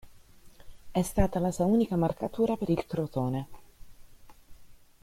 È 0.89 1.01
stata 1.03 1.37
la 1.37 1.51
sua 1.51 1.65
unica 1.65 1.95
marcatura 1.95 2.57
per 2.57 2.69
il 2.71 2.87
Crotone. 2.87 3.47